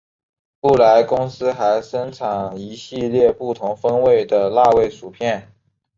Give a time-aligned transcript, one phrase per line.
[0.59, 5.53] 布莱公司还生产一系列不同风味的辣味薯片。